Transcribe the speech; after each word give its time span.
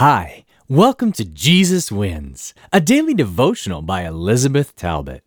Hi, 0.00 0.46
welcome 0.66 1.12
to 1.12 1.26
Jesus 1.26 1.92
Wins, 1.92 2.54
a 2.72 2.80
daily 2.80 3.12
devotional 3.12 3.82
by 3.82 4.06
Elizabeth 4.06 4.74
Talbot. 4.74 5.22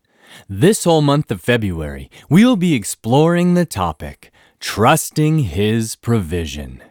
This 0.50 0.84
whole 0.84 1.04
month 1.04 1.30
of 1.30 1.42
February, 1.42 2.10
we'll 2.28 2.56
be 2.56 2.74
exploring 2.74 3.54
the 3.54 3.68
topic 3.68 4.32
Trusting 4.60 5.38
His 5.42 5.96
Provision. 5.96 6.82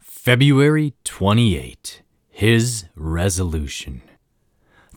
February 0.00 0.94
28 1.04 2.02
His 2.28 2.86
Resolution. 2.96 4.02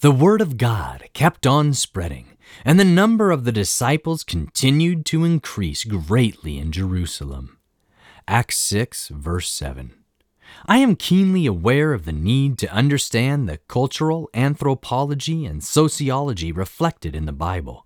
The 0.01 0.09
Word 0.09 0.41
of 0.41 0.57
God 0.57 1.07
kept 1.13 1.45
on 1.45 1.71
spreading, 1.73 2.29
and 2.65 2.79
the 2.79 2.83
number 2.83 3.29
of 3.29 3.43
the 3.43 3.51
disciples 3.51 4.23
continued 4.23 5.05
to 5.05 5.23
increase 5.23 5.83
greatly 5.83 6.57
in 6.57 6.71
Jerusalem. 6.71 7.59
Acts 8.27 8.57
6, 8.57 9.09
verse 9.09 9.51
7. 9.51 9.93
I 10.67 10.77
am 10.77 10.95
keenly 10.95 11.45
aware 11.45 11.93
of 11.93 12.05
the 12.05 12.11
need 12.11 12.57
to 12.59 12.71
understand 12.71 13.47
the 13.47 13.59
cultural 13.67 14.29
anthropology 14.33 15.45
and 15.45 15.63
sociology 15.63 16.51
reflected 16.51 17.15
in 17.15 17.25
the 17.25 17.31
Bible. 17.31 17.85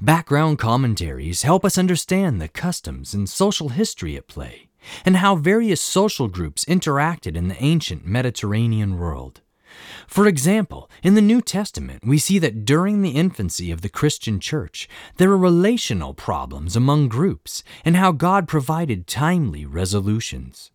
Background 0.00 0.58
commentaries 0.58 1.42
help 1.42 1.64
us 1.64 1.78
understand 1.78 2.40
the 2.40 2.48
customs 2.48 3.14
and 3.14 3.28
social 3.28 3.70
history 3.70 4.16
at 4.16 4.28
play, 4.28 4.68
and 5.04 5.16
how 5.16 5.36
various 5.36 5.80
social 5.80 6.28
groups 6.28 6.64
interacted 6.66 7.36
in 7.36 7.48
the 7.48 7.62
ancient 7.62 8.06
Mediterranean 8.06 8.98
world. 8.98 9.40
For 10.06 10.26
example, 10.26 10.90
in 11.02 11.14
the 11.14 11.22
New 11.22 11.40
Testament, 11.40 12.06
we 12.06 12.18
see 12.18 12.38
that 12.38 12.64
during 12.64 13.00
the 13.00 13.12
infancy 13.12 13.70
of 13.70 13.80
the 13.80 13.88
Christian 13.88 14.38
church, 14.38 14.88
there 15.16 15.30
are 15.30 15.38
relational 15.38 16.12
problems 16.12 16.76
among 16.76 17.08
groups, 17.08 17.64
and 17.84 17.96
how 17.96 18.12
God 18.12 18.46
provided 18.46 19.06
timely 19.06 19.64
resolutions. 19.64 20.70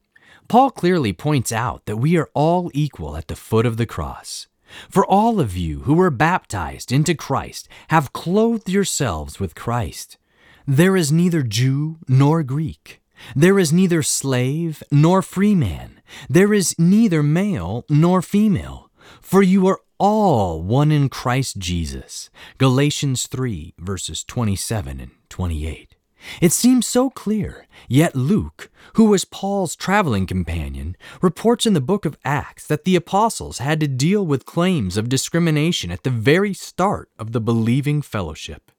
Paul 0.47 0.71
clearly 0.71 1.13
points 1.13 1.51
out 1.51 1.85
that 1.85 1.97
we 1.97 2.17
are 2.17 2.29
all 2.33 2.71
equal 2.73 3.17
at 3.17 3.27
the 3.27 3.35
foot 3.35 3.65
of 3.65 3.77
the 3.77 3.85
cross. 3.85 4.47
For 4.89 5.05
all 5.05 5.39
of 5.39 5.55
you 5.55 5.81
who 5.81 5.93
were 5.93 6.09
baptized 6.09 6.91
into 6.91 7.16
Christ 7.16 7.67
have 7.89 8.13
clothed 8.13 8.69
yourselves 8.69 9.39
with 9.39 9.55
Christ. 9.55 10.17
There 10.66 10.97
is 10.97 11.11
neither 11.11 11.41
Jew 11.44 11.97
nor 12.07 12.44
Greek. 12.44 13.02
There 13.35 13.57
is 13.57 13.73
neither 13.73 14.03
slave 14.03 14.83
nor 14.91 15.21
free 15.21 15.55
man. 15.55 16.02
There 16.29 16.53
is 16.53 16.77
neither 16.77 17.23
male 17.23 17.85
nor 17.89 18.22
female. 18.22 18.91
For 19.22 19.41
you 19.41 19.67
are 19.67 19.79
all 19.97 20.61
one 20.61 20.91
in 20.91 21.09
Christ 21.09 21.57
Jesus. 21.57 22.29
Galatians 22.57 23.27
3, 23.27 23.73
verses 23.79 24.23
27 24.23 24.99
and 24.99 25.11
28. 25.29 25.97
It 26.42 26.52
seems 26.52 26.88
so 26.88 27.09
clear, 27.09 27.67
yet 27.88 28.16
Luke, 28.16 28.70
who 28.94 29.06
was 29.06 29.25
Paul's 29.25 29.75
traveling 29.75 30.25
companion, 30.25 30.95
reports 31.22 31.66
in 31.66 31.73
the 31.73 31.81
book 31.81 32.06
of 32.06 32.17
Acts 32.23 32.66
that 32.67 32.84
the 32.84 32.95
apostles 32.95 33.59
had 33.59 33.80
to 33.80 33.88
deal 33.88 34.25
with 34.25 34.45
claims 34.45 34.97
of 34.97 35.09
discrimination 35.09 35.92
at 35.92 36.03
the 36.03 36.09
very 36.09 36.53
start 36.53 37.09
of 37.17 37.31
the 37.31 37.42
believing 37.42 38.02
fellowship. 38.02 38.72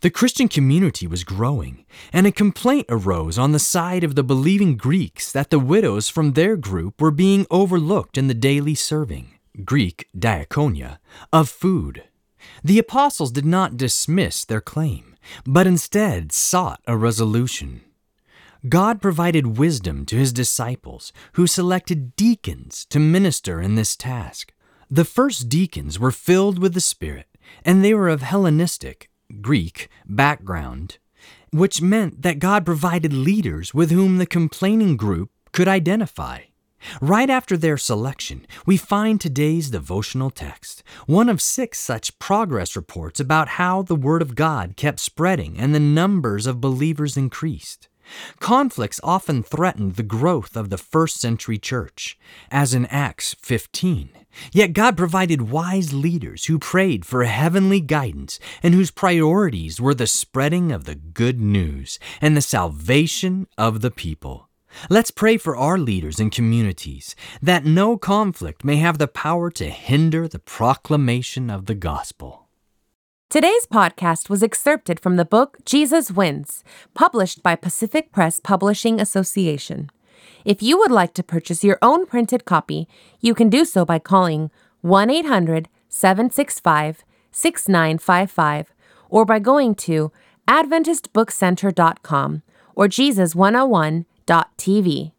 The 0.00 0.10
Christian 0.10 0.48
community 0.48 1.06
was 1.06 1.24
growing, 1.24 1.84
and 2.12 2.26
a 2.26 2.32
complaint 2.32 2.86
arose 2.88 3.38
on 3.38 3.52
the 3.52 3.58
side 3.58 4.04
of 4.04 4.14
the 4.14 4.22
believing 4.22 4.76
Greeks 4.76 5.32
that 5.32 5.50
the 5.50 5.58
widows 5.58 6.08
from 6.08 6.32
their 6.32 6.56
group 6.56 7.00
were 7.00 7.10
being 7.10 7.46
overlooked 7.50 8.16
in 8.16 8.28
the 8.28 8.34
daily 8.34 8.74
serving, 8.74 9.38
Greek 9.64 10.08
diakonia, 10.16 10.98
of 11.32 11.48
food. 11.48 12.04
The 12.62 12.78
apostles 12.78 13.32
did 13.32 13.46
not 13.46 13.76
dismiss 13.76 14.44
their 14.44 14.60
claim 14.60 15.16
but 15.44 15.66
instead 15.66 16.32
sought 16.32 16.80
a 16.86 16.96
resolution. 16.96 17.82
God 18.68 19.00
provided 19.00 19.58
wisdom 19.58 20.04
to 20.06 20.16
his 20.16 20.32
disciples, 20.32 21.12
who 21.32 21.46
selected 21.46 22.16
deacons 22.16 22.84
to 22.86 22.98
minister 22.98 23.60
in 23.60 23.74
this 23.74 23.94
task. 23.96 24.52
The 24.90 25.04
first 25.04 25.48
deacons 25.48 25.98
were 25.98 26.10
filled 26.10 26.58
with 26.58 26.74
the 26.74 26.80
Spirit, 26.80 27.26
and 27.64 27.84
they 27.84 27.94
were 27.94 28.08
of 28.08 28.22
Hellenistic, 28.22 29.10
Greek, 29.40 29.88
background, 30.06 30.98
which 31.52 31.82
meant 31.82 32.22
that 32.22 32.38
God 32.38 32.66
provided 32.66 33.12
leaders 33.12 33.72
with 33.72 33.90
whom 33.90 34.18
the 34.18 34.26
complaining 34.26 34.96
group 34.96 35.30
could 35.52 35.68
identify. 35.68 36.40
Right 37.00 37.30
after 37.30 37.56
their 37.56 37.76
selection, 37.76 38.46
we 38.64 38.76
find 38.76 39.20
today's 39.20 39.70
devotional 39.70 40.30
text, 40.30 40.82
one 41.06 41.28
of 41.28 41.42
six 41.42 41.78
such 41.78 42.18
progress 42.18 42.76
reports 42.76 43.20
about 43.20 43.48
how 43.48 43.82
the 43.82 43.96
Word 43.96 44.22
of 44.22 44.34
God 44.34 44.76
kept 44.76 45.00
spreading 45.00 45.58
and 45.58 45.74
the 45.74 45.80
numbers 45.80 46.46
of 46.46 46.60
believers 46.60 47.16
increased. 47.16 47.88
Conflicts 48.38 49.00
often 49.02 49.42
threatened 49.42 49.96
the 49.96 50.02
growth 50.02 50.56
of 50.56 50.70
the 50.70 50.78
first 50.78 51.20
century 51.20 51.58
church, 51.58 52.18
as 52.50 52.74
in 52.74 52.86
Acts 52.86 53.34
15. 53.40 54.10
Yet 54.52 54.74
God 54.74 54.96
provided 54.96 55.50
wise 55.50 55.92
leaders 55.92 56.44
who 56.44 56.58
prayed 56.58 57.04
for 57.04 57.24
heavenly 57.24 57.80
guidance 57.80 58.38
and 58.62 58.74
whose 58.74 58.90
priorities 58.90 59.80
were 59.80 59.94
the 59.94 60.06
spreading 60.06 60.72
of 60.72 60.84
the 60.84 60.94
good 60.94 61.40
news 61.40 61.98
and 62.20 62.36
the 62.36 62.42
salvation 62.42 63.46
of 63.56 63.80
the 63.80 63.90
people. 63.90 64.45
Let's 64.88 65.10
pray 65.10 65.36
for 65.36 65.56
our 65.56 65.78
leaders 65.78 66.20
and 66.20 66.30
communities 66.30 67.16
that 67.42 67.64
no 67.64 67.96
conflict 67.96 68.64
may 68.64 68.76
have 68.76 68.98
the 68.98 69.08
power 69.08 69.50
to 69.52 69.68
hinder 69.68 70.28
the 70.28 70.38
proclamation 70.38 71.50
of 71.50 71.66
the 71.66 71.74
gospel. 71.74 72.48
Today's 73.28 73.66
podcast 73.66 74.28
was 74.28 74.42
excerpted 74.42 75.00
from 75.00 75.16
the 75.16 75.24
book 75.24 75.58
Jesus 75.64 76.10
Wins, 76.10 76.62
published 76.94 77.42
by 77.42 77.56
Pacific 77.56 78.12
Press 78.12 78.38
Publishing 78.38 79.00
Association. 79.00 79.90
If 80.44 80.62
you 80.62 80.78
would 80.78 80.92
like 80.92 81.12
to 81.14 81.22
purchase 81.22 81.64
your 81.64 81.78
own 81.82 82.06
printed 82.06 82.44
copy, 82.44 82.86
you 83.20 83.34
can 83.34 83.48
do 83.48 83.64
so 83.64 83.84
by 83.84 83.98
calling 83.98 84.50
1 84.82 85.10
800 85.10 85.68
765 85.88 87.02
6955 87.32 88.74
or 89.08 89.24
by 89.24 89.38
going 89.38 89.74
to 89.74 90.12
AdventistBookCenter.com 90.48 92.42
or 92.74 92.86
Jesus101 92.86 94.04
TV. 94.26 95.12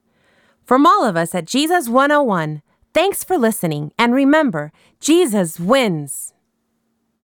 From 0.63 0.85
all 0.85 1.06
of 1.06 1.16
us 1.16 1.34
at 1.34 1.45
Jesus 1.45 1.88
101, 1.88 2.62
thanks 2.94 3.23
for 3.23 3.38
listening, 3.38 3.91
and 3.97 4.13
remember, 4.13 4.72
Jesus 5.00 5.59
wins. 5.59 6.34